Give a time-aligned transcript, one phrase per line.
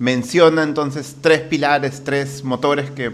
[0.00, 3.12] menciona entonces tres pilares, tres motores que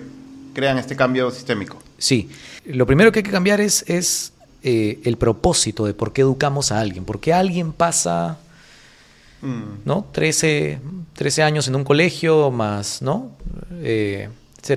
[0.55, 1.79] crean este cambio sistémico.
[1.99, 2.31] Sí,
[2.65, 6.73] lo primero que hay que cambiar es, es eh, el propósito de por qué educamos
[6.73, 8.39] a alguien, por qué alguien pasa
[9.43, 9.85] mm.
[9.85, 10.07] ¿no?
[10.13, 10.79] 13,
[11.15, 13.33] 13, años en un colegio más, ¿no?
[13.83, 14.29] Eh,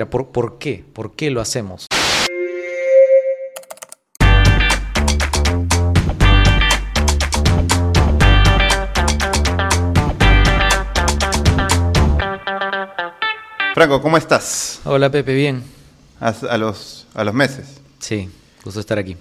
[0.10, 0.84] ¿por, ¿Por qué?
[0.94, 1.89] ¿Por qué lo hacemos?
[13.80, 14.82] Franco, ¿cómo estás?
[14.84, 15.64] Hola Pepe, bien.
[16.20, 17.80] A, los, a los meses.
[18.00, 18.30] Sí,
[18.62, 19.16] gusto estar aquí.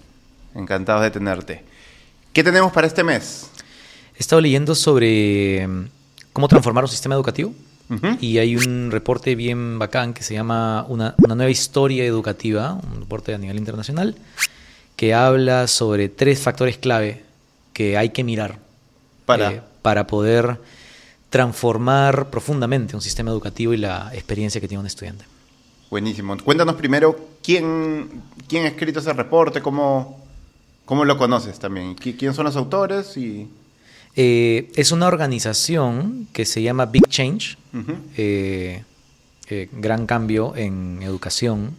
[0.52, 1.62] Encantado de tenerte.
[2.32, 3.50] ¿Qué tenemos para este mes?
[4.16, 5.84] He estado leyendo sobre mm,
[6.32, 7.54] cómo transformar un sistema educativo
[8.20, 13.32] y hay un reporte bien bacán que se llama una, nueva historia educativa, un reporte
[13.32, 14.16] a nivel internacional,
[14.96, 17.22] que habla sobre tres factores clave
[17.72, 18.58] que hay que mirar
[19.24, 20.58] para, eh, para poder
[21.30, 25.24] transformar profundamente un sistema educativo y la experiencia que tiene un estudiante.
[25.90, 26.36] Buenísimo.
[26.42, 30.22] Cuéntanos primero quién, quién ha escrito ese reporte, cómo,
[30.84, 33.48] cómo lo conoces también, quién son los autores y...
[34.20, 37.56] Eh, es una organización que se llama Big Change,
[38.16, 38.82] eh,
[39.48, 41.76] eh, Gran Cambio en Educación.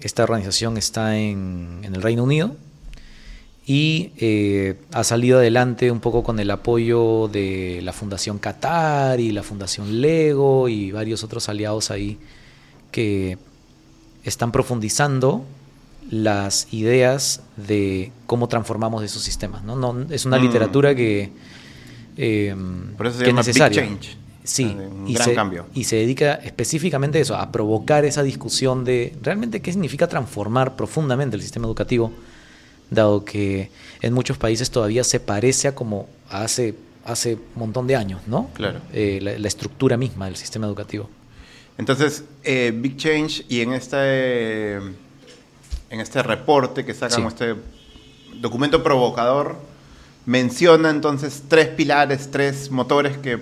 [0.00, 2.54] Esta organización está en, en el Reino Unido
[3.66, 9.32] y eh, ha salido adelante un poco con el apoyo de la Fundación Qatar y
[9.32, 12.18] la Fundación Lego y varios otros aliados ahí
[12.90, 13.38] que
[14.22, 15.44] están profundizando
[16.10, 19.64] las ideas de cómo transformamos esos sistemas.
[19.64, 19.76] ¿no?
[19.76, 20.42] no es una mm.
[20.42, 21.32] literatura que,
[22.18, 22.54] eh,
[23.24, 23.88] es necesaria.
[24.44, 24.76] Sí,
[25.06, 25.64] y, se, cambio.
[25.72, 30.76] y se dedica específicamente a eso, a provocar esa discusión de realmente qué significa transformar
[30.76, 32.12] profundamente el sistema educativo
[32.90, 33.70] dado que
[34.02, 38.50] en muchos países todavía se parece a como hace, hace un montón de años, ¿no?
[38.54, 38.80] Claro.
[38.92, 41.08] Eh, la, estructura misma del sistema educativo.
[41.78, 47.56] Entonces, eh, Big Change y en este, en este reporte que sacan, este
[48.40, 49.56] documento provocador,
[50.26, 53.38] menciona entonces tres pilares, tres motores que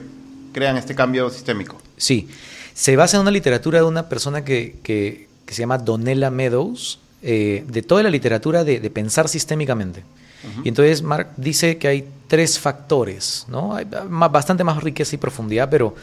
[0.52, 1.80] crean este cambio sistémico.
[1.96, 2.28] Sí,
[2.74, 7.00] se basa en una literatura de una persona que, que, que se llama Donella Meadows,
[7.22, 10.02] eh, de toda la literatura de, pensar sistémicamente.
[10.64, 13.76] Y entonces Mark dice que hay tres factores, ¿no?
[13.76, 15.94] Hay bastante más riqueza y profundidad, pero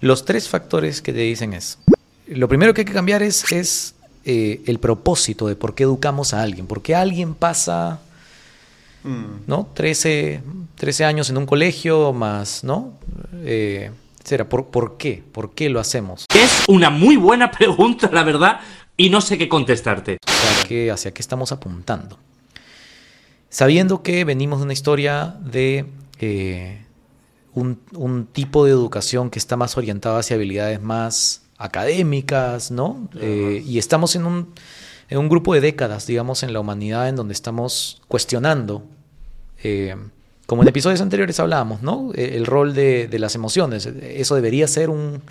[0.00, 1.78] los tres factores que te dicen es,
[2.28, 3.94] lo primero que hay que cambiar es, es
[4.24, 8.00] eh, el propósito de por qué educamos a alguien, por qué alguien pasa...
[9.02, 9.46] Mm.
[9.46, 9.66] ¿no?
[9.74, 10.42] 13,
[10.76, 12.92] 13 años en un colegio más, ¿no?
[13.44, 13.90] Eh,
[14.48, 15.22] ¿por, ¿Por qué?
[15.32, 16.26] ¿Por qué lo hacemos?
[16.34, 18.60] Es una muy buena pregunta, la verdad
[19.00, 20.18] y no sé qué contestarte.
[20.26, 22.18] ¿Hacia qué, hacia qué estamos apuntando?
[23.48, 25.86] Sabiendo que venimos de una historia de
[26.18, 26.84] eh,
[27.54, 33.08] un, tipo de educación que está más orientada hacia habilidades más académicas, ¿no?
[33.18, 34.52] Eh, y estamos en un,
[35.08, 38.84] en un, grupo de décadas, digamos, en la humanidad en donde estamos cuestionando,
[39.62, 39.96] eh,
[40.44, 42.12] como en episodios anteriores hablábamos, ¿no?
[42.14, 43.86] El rol de las emociones.
[43.86, 45.22] Eso debería ser un,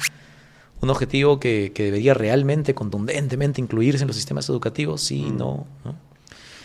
[0.81, 5.37] un objetivo que, debería realmente, contundentemente incluirse en los sistemas educativos, sí, mm.
[5.37, 5.67] no,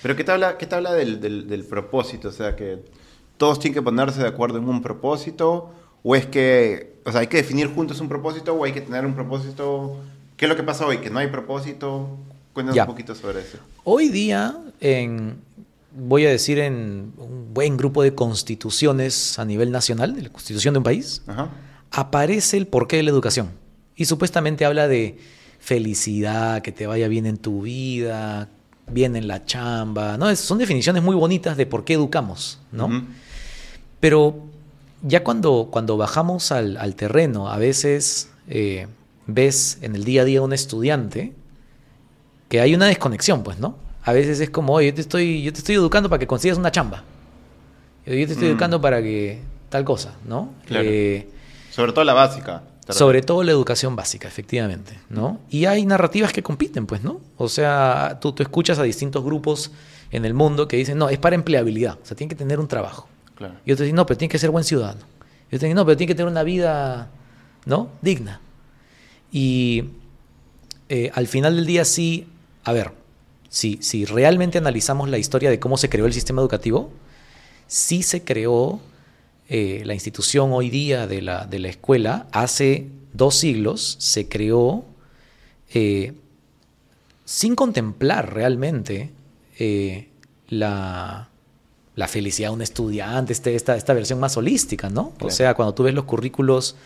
[0.02, 2.28] Pero ¿qué te habla, qué te habla del, propósito?
[2.28, 2.84] O sea, que
[3.36, 5.70] todos tienen que ponerse de acuerdo en un propósito,
[6.02, 9.04] o es que, o sea, hay que definir juntos un propósito, o hay que tener
[9.04, 9.98] un propósito.
[10.36, 10.98] ¿Qué es lo que pasa hoy?
[10.98, 12.16] ¿Que no hay propósito?
[12.52, 13.58] Cuéntanos un poquito sobre eso.
[13.82, 15.38] Hoy día, en,
[15.92, 20.74] voy a decir, en un buen grupo de constituciones a nivel nacional, de la constitución
[20.74, 21.22] de un país,
[21.90, 23.63] aparece el porqué de la educación.
[23.96, 25.18] Y supuestamente habla de
[25.60, 28.48] felicidad, que te vaya bien en tu vida,
[28.86, 30.34] bien en la chamba, ¿no?
[30.36, 33.06] son definiciones muy bonitas de por qué educamos, ¿no?
[34.00, 34.42] Pero
[35.02, 38.86] ya cuando, cuando bajamos al, terreno, a veces eh,
[39.26, 41.32] ves en el día a día un estudiante
[42.48, 43.76] que hay una desconexión, pues, ¿no?
[44.02, 46.58] A veces es como, oye, yo te estoy, yo te estoy educando para que consigas
[46.58, 47.04] una chamba.
[48.04, 48.50] Yo te estoy mm.
[48.50, 49.40] educando para que
[49.70, 50.52] tal cosa, ¿no?
[50.68, 51.26] Eh,
[51.70, 52.62] Sobre todo la básica.
[52.88, 55.40] Sobre todo la educación básica, efectivamente, ¿no?
[55.48, 57.20] Y hay narrativas que compiten, pues, ¿no?
[57.38, 59.70] O sea, tú, tú escuchas a distintos grupos
[60.10, 62.68] en el mundo que dicen, no, es para empleabilidad, o sea, tiene que tener un
[62.68, 63.08] trabajo.
[63.36, 63.54] Claro.
[63.64, 65.00] Y otros dicen, no, pero tiene que ser buen ciudadano.
[65.50, 67.08] Y otros dicen, no, pero tiene que tener una vida,
[67.64, 67.88] ¿no?
[68.02, 68.40] Digna.
[69.32, 69.84] Y
[70.88, 72.28] eh, al final del día sí,
[72.64, 72.92] a ver,
[73.48, 76.92] si, si realmente analizamos la historia de cómo se creó el sistema educativo,
[77.66, 78.80] sí se creó
[79.48, 84.84] eh, la institución hoy día de la, de la, escuela, hace dos siglos se creó
[85.72, 86.14] eh,
[87.26, 89.10] sin contemplar realmente
[89.58, 90.08] eh,
[90.48, 91.28] la,
[91.94, 95.12] la, felicidad de un estudiante, este, esta, esta versión más holística, ¿no?
[95.20, 96.76] O sea, cuando tú ves los currículos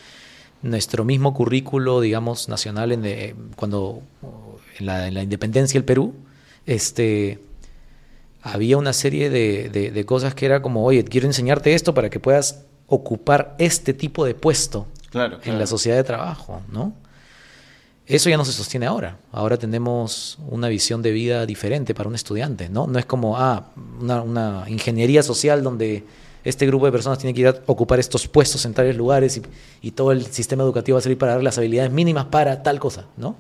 [0.62, 4.02] nuestro mismo currículo, digamos, nacional, en cuando
[4.78, 6.14] en la, en la independencia del Perú,
[6.66, 7.38] este,
[8.42, 12.08] había una serie de, de- de cosas que era como, oye, quiero enseñarte esto para
[12.10, 16.92] que puedas ocupar este tipo de puesto Claro, en la sociedad de trabajo, ¿no?
[18.06, 19.18] Eso ya no se sostiene ahora.
[19.32, 22.86] Ahora tenemos una visión de vida diferente para un estudiante, ¿no?
[22.86, 23.66] No es como, ah,
[24.00, 26.04] una, una ingeniería social donde
[26.44, 29.42] este grupo de personas tiene que ir a ocupar estos puestos en tales lugares y,
[29.82, 32.78] y todo el sistema educativo va a servir para dar las habilidades mínimas para tal
[32.80, 33.36] cosa, ¿no?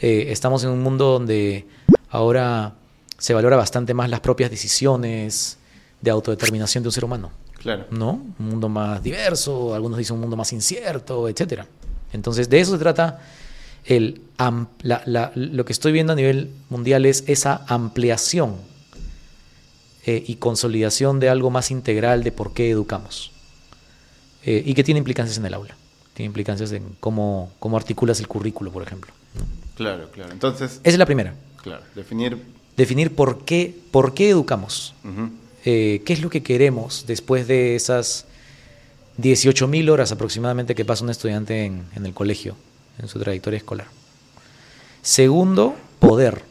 [0.00, 1.66] Eh, estamos en un mundo donde
[2.10, 2.74] ahora
[3.18, 5.58] se valora bastante más las propias decisiones
[6.00, 7.30] de autodeterminación de un ser humano.
[7.58, 7.86] Claro.
[7.90, 8.22] ¿no?
[8.38, 11.66] Un mundo más diverso, algunos dicen un mundo más incierto, etcétera.
[12.12, 13.20] Entonces, de eso se trata
[13.84, 18.56] el am- la- la- lo que estoy viendo a nivel mundial es esa ampliación
[20.04, 23.32] eh, y consolidación de algo más integral de por qué educamos.
[24.44, 25.74] Eh, y que tiene implicancias en el aula.
[26.14, 29.12] Tiene implicancias en cómo, cómo articulas el currículo, por ejemplo.
[29.34, 29.42] ¿no?
[29.74, 30.30] Claro, claro.
[30.32, 31.34] Entonces, Esa es la primera.
[31.62, 32.40] claro, definir.
[32.76, 34.94] Definir por qué, por qué educamos.
[35.64, 38.26] eh, qué es lo que queremos después de esas
[39.20, 42.54] 18.000 horas aproximadamente que pasa un estudiante en, en el colegio,
[43.00, 43.86] en su trayectoria escolar.
[45.02, 46.42] Segundo, poder.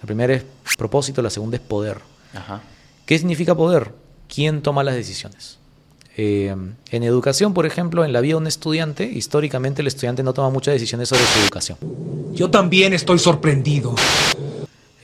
[0.00, 0.44] La primera es
[0.76, 1.98] propósito, la segunda es poder.
[2.34, 2.62] Ajá.
[3.06, 3.92] ¿Qué significa poder?
[4.32, 5.58] ¿Quién toma las decisiones?
[6.16, 6.54] Eh,
[6.90, 10.50] en educación, por ejemplo, en la vida de un estudiante, históricamente el estudiante no toma
[10.50, 11.78] muchas decisiones sobre su educación.
[12.32, 13.94] Yo también estoy sorprendido.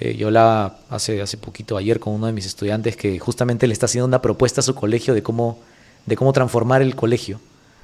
[0.01, 3.75] Eh, yo hablaba hace, hace poquito, ayer, con uno de mis estudiantes que justamente le
[3.75, 5.59] está haciendo una propuesta a su colegio de cómo,
[6.07, 7.41] de cómo transformar el colegio.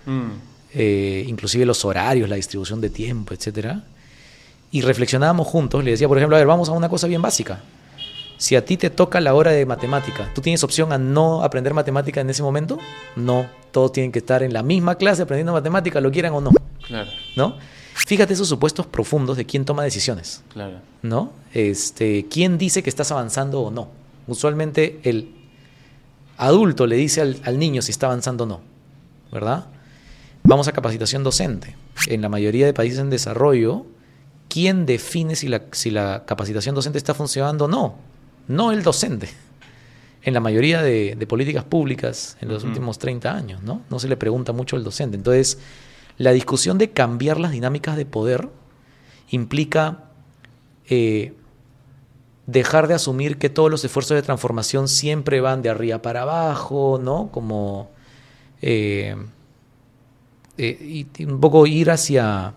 [0.07, 0.31] Mm,
[0.79, 3.83] Eh, inclusive los horarios, la distribución de tiempo, etcétera.
[4.71, 7.61] Y reflexionábamos juntos, le decía, por ejemplo, a ver, vamos a una cosa bien básica.
[8.39, 11.73] Si a ti te toca la hora de matemática, ¿tú tienes opción a no aprender
[11.73, 12.79] matemática en ese momento?
[13.15, 16.51] No, todos tienen que estar en la misma clase aprendiendo matemática, lo quieran o no,
[16.87, 17.57] claro, ¿no?
[17.97, 20.43] Fíjate esos supuestos profundos de quién toma decisiones.
[20.53, 20.81] claro.
[21.03, 21.33] ¿no?
[21.55, 23.89] Este, ¿Quién dice que estás avanzando o no?
[24.27, 25.31] Usualmente el
[26.37, 28.61] adulto le dice al, al niño si está avanzando o no,
[29.33, 29.67] ¿verdad?
[30.43, 31.75] Vamos a capacitación docente.
[32.09, 33.87] En la mayoría de países en desarrollo,
[34.49, 37.95] ¿quién define si la, si la capacitación docente está funcionando o no?
[38.47, 39.29] No el docente.
[40.23, 43.83] En la mayoría de, de políticas públicas en los últimos 30 años, ¿no?
[43.89, 45.17] No se le pregunta mucho al docente.
[45.17, 45.59] Entonces,
[46.19, 48.49] la discusión de cambiar las dinámicas de poder
[49.31, 50.05] implica
[50.89, 51.33] eh,
[52.47, 57.01] dejar de asumir que todos los esfuerzos de transformación siempre van de arriba para abajo,
[57.03, 57.29] ¿no?
[57.33, 57.91] Como
[58.63, 59.17] eh,
[60.59, 62.55] eh, y, un poco ir hacia,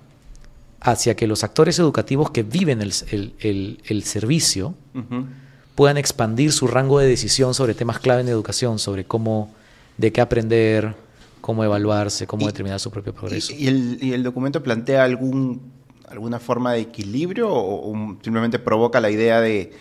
[0.79, 4.73] hacia que los actores educativos que viven el, el- el- el servicio
[5.75, 9.53] puedan expandir su rango de decisión sobre temas clave en educación, sobre cómo,
[9.97, 10.93] de qué aprender,
[11.41, 13.53] cómo evaluarse, cómo Y- determinar su propio progreso.
[13.53, 15.71] ¿Y, y el, y el documento plantea algún,
[16.07, 19.71] alguna forma de equilibrio o, o simplemente provoca la idea de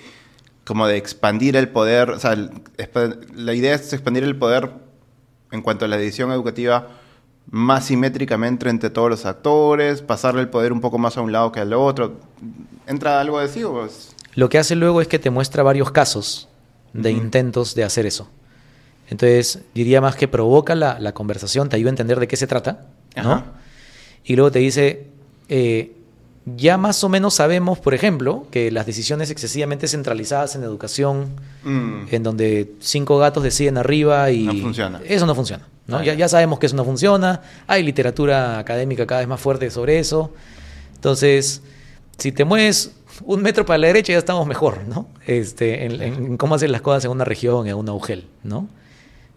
[0.65, 2.11] como de expandir el poder?
[2.11, 2.37] O sea,
[3.35, 4.71] la idea es expandir el poder
[5.51, 6.89] en cuanto a la decisión educativa
[7.51, 11.51] más simétricamente entre todos los actores, pasarle el poder un poco más a un lado
[11.51, 12.19] que al otro.
[12.87, 13.41] ¿Entra algo o
[13.87, 16.49] es- Lo que hace luego es que te muestra varios casos
[16.93, 18.29] de intentos de hacer eso.
[19.11, 22.47] Entonces, diría más que provoca la, la conversación, te ayuda a entender de qué se
[22.47, 23.45] trata, ¿no?
[24.25, 25.07] Y luego te dice,
[25.49, 25.93] eh,
[26.57, 31.31] ya más o menos sabemos, por ejemplo, que las decisiones excesivamente centralizadas en educación,
[31.65, 34.45] Mm, en donde cinco gatos deciden arriba y...
[34.45, 35.01] No funciona.
[35.05, 35.99] Eso no funciona, ¿no?
[35.99, 36.29] Ah, ya, ya.
[36.29, 40.33] sabemos que eso no funciona, hay literatura académica cada vez más fuerte sobre eso.
[40.95, 41.63] Entonces,
[42.17, 42.93] si te mueves
[43.25, 45.09] un metro para la derecha ya estamos mejor, ¿no?
[45.27, 48.69] Este, en, en cómo hacer las cosas en una región, en una UGEL, ¿no?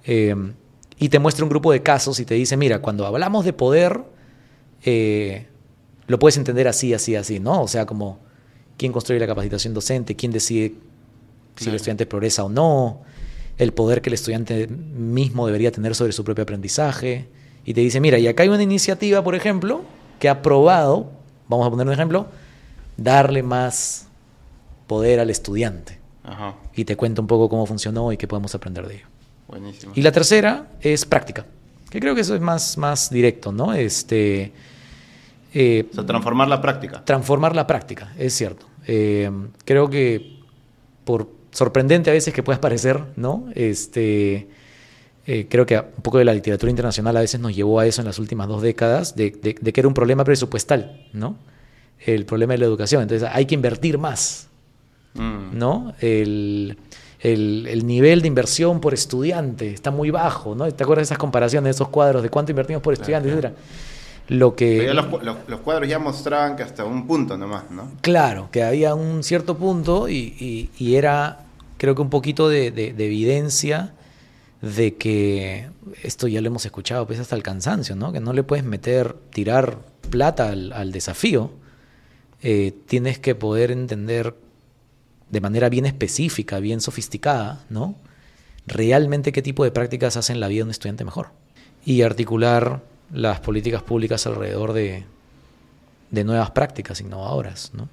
[0.05, 0.35] Eh,
[0.97, 4.01] y te muestra un grupo de casos y te dice, mira, cuando hablamos de poder,
[4.83, 5.47] eh,
[6.07, 7.63] lo puedes entender así, así, así, ¿no?
[7.63, 8.19] O sea, como
[8.77, 10.75] quién construye la capacitación docente, quién decide
[11.55, 13.01] si el estudiante progresa o no,
[13.57, 17.27] el poder que el estudiante mismo debería tener sobre su propio aprendizaje.
[17.65, 19.81] Y te dice, mira, y acá hay una iniciativa, por ejemplo,
[20.19, 21.11] que ha probado,
[21.47, 22.27] vamos a poner un ejemplo,
[22.97, 24.07] darle más
[24.87, 25.99] poder al estudiante.
[26.23, 29.07] Ajá, Y te cuenta un poco cómo funcionó y qué podemos aprender de ello.
[29.51, 29.93] Buenísimo.
[29.95, 31.45] Y la tercera es práctica,
[31.91, 33.73] que creo que eso es más, más directo, ¿no?
[33.73, 34.51] Este,
[35.53, 37.03] eh, O sea, transformar la práctica.
[37.05, 38.65] transformar la práctica, es cierto.
[38.87, 39.29] Eh,
[39.65, 40.39] creo que
[41.03, 43.45] por sorprendente a veces que pueda parecer, ¿no?
[43.53, 44.47] Este,
[45.27, 48.01] eh, creo que un poco de la literatura internacional a veces nos llevó a eso
[48.01, 51.35] en las últimas dos décadas, de, de- de que era un problema presupuestal, ¿no?
[52.03, 53.03] El problema de la educación.
[53.03, 54.47] Entonces hay que invertir más,
[55.13, 55.93] Mm, ¿no?
[55.99, 56.77] El,
[57.21, 60.71] el- el nivel de inversión por estudiante está muy bajo, ¿no?
[60.71, 63.47] ¿Te acuerdas de esas comparaciones, de esos cuadros de cuánto invertimos por estudiante, claro.
[63.47, 63.61] etcétera?
[64.27, 64.93] Lo que...
[64.93, 65.05] Los,
[65.47, 67.91] los, cuadros ya mostraban que hasta un punto nomás, ¿no?
[68.01, 71.39] Claro, que había un cierto punto y, y, era,
[71.77, 73.93] creo que un poquito de, de, evidencia
[74.61, 75.67] de que
[76.03, 78.13] esto ya lo hemos escuchado pues hasta el cansancio, ¿no?
[78.13, 81.51] Que no le puedes meter, tirar plata al, al desafío.
[82.41, 84.33] Eh, tienes que poder entender
[85.31, 87.95] de manera bien específica, bien sofisticada, ¿no?
[88.67, 91.29] Realmente qué tipo de prácticas hacen la vida de un estudiante mejor.
[91.83, 95.05] Y articular las políticas públicas alrededor de,
[96.11, 97.89] de nuevas prácticas innovadoras, ¿no?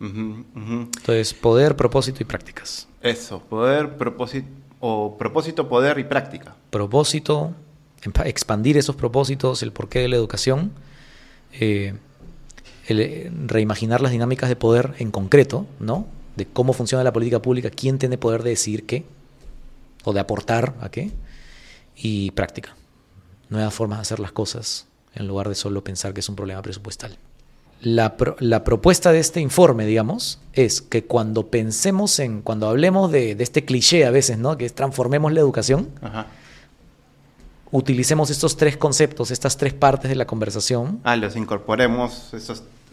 [0.00, 2.86] Entonces, poder, propósito y prácticas.
[3.02, 4.46] Eso, poder, propósito,
[4.78, 6.54] o propósito, poder y práctica.
[6.70, 7.52] Propósito,
[8.24, 10.70] expandir esos propósitos, el porqué de la educación,
[11.52, 11.94] eh,
[12.88, 16.06] eh, reimaginar las dinámicas de poder en concreto, ¿no?
[16.38, 19.04] De cómo funciona la política pública, quién tiene poder de decir qué,
[20.04, 21.10] o de aportar a qué,
[21.96, 22.76] y práctica
[23.50, 26.62] nuevas formas de hacer las cosas en lugar de solo pensar que es un problema
[26.62, 27.16] presupuestal.
[27.80, 28.16] La,
[28.64, 34.04] propuesta de este informe, digamos, es que cuando pensemos en, cuando hablemos de, este cliché
[34.04, 34.56] a veces, ¿no?
[34.58, 35.88] Que es transformemos la educación,
[37.70, 41.00] utilicemos estos tres conceptos, estas tres partes de la conversación.
[41.04, 42.34] Ah, los incorporemos,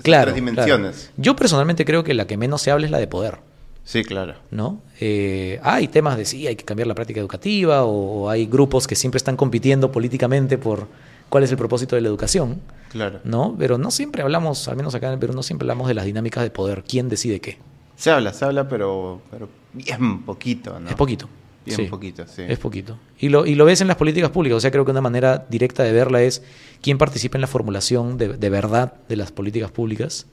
[0.02, 1.12] tres dimensiones.
[1.18, 3.40] Yo personalmente creo que la que menos se habla es la de poder.
[3.86, 4.34] Sí, claro.
[4.50, 4.82] ¿No?
[5.00, 8.96] Eh, hay temas de sí, hay que cambiar la práctica educativa o, hay grupos que
[8.96, 10.88] siempre están compitiendo políticamente por
[11.30, 12.62] cuál es el propósito de la educación.
[12.90, 13.20] Claro.
[13.24, 13.56] ¿No?
[13.60, 16.06] Pero no siempre hablamos, al menos acá en el Perú, no siempre hablamos de las
[16.06, 17.60] dinámicas de poder, quién decide qué.
[17.96, 20.90] Se habla, se habla, pero, pero bien poquito, ¿no?
[20.90, 21.30] Es poquito.
[21.66, 22.44] Bien poquito, sí.
[22.48, 22.98] Es poquito.
[23.18, 24.58] Y lo, y lo ves en las políticas públicas.
[24.58, 26.44] O sea, creo que una manera directa de verla es
[26.82, 30.28] quién participa en la formulación de, de verdad de las políticas públicas,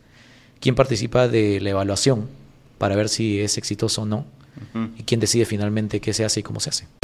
[0.61, 2.29] quién participa de la evaluación
[2.79, 4.27] para ver si es exitoso o no,
[4.99, 7.01] y quién decide finalmente qué se hace y cómo se hace.